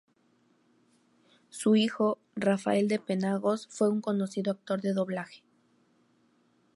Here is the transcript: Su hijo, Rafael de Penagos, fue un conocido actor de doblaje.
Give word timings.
Su 1.49 1.75
hijo, 1.75 2.17
Rafael 2.35 2.87
de 2.87 2.97
Penagos, 2.97 3.67
fue 3.69 3.87
un 3.89 4.01
conocido 4.01 4.51
actor 4.51 4.81
de 4.81 4.93
doblaje. 4.93 5.43